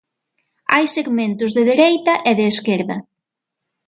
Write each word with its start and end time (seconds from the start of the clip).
Hai 0.73 0.85
segmentos 0.97 1.51
de 1.57 1.63
dereita 1.71 2.13
e 2.29 2.31
de 2.39 2.45
esquerda. 2.53 2.97